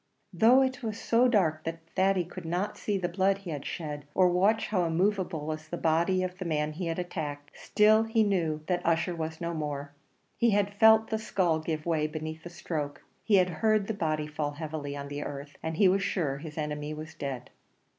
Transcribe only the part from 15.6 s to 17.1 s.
and he was sure his enemy